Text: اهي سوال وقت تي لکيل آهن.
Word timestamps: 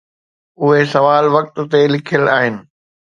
اهي 0.63 0.85
سوال 0.95 1.25
وقت 1.35 1.55
تي 1.71 1.83
لکيل 1.93 2.23
آهن. 2.37 2.55